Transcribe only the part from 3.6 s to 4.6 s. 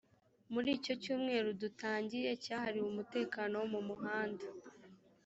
wo mu muhanda